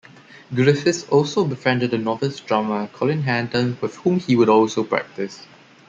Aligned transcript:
Griffiths 0.55 1.07
also 1.09 1.45
befriended 1.45 1.93
a 1.93 1.97
novice 1.99 2.39
drummer, 2.39 2.87
Colin 2.91 3.21
Hanton, 3.21 3.77
with 3.81 3.97
whom 3.97 4.17
he 4.17 4.35
would 4.35 4.49
also 4.49 4.83
practice. 4.83 5.45